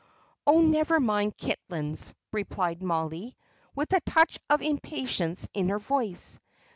[0.47, 3.37] "Oh, never mind Kitlands," replied Mollie,
[3.75, 6.39] with a touch of impatience in her voice.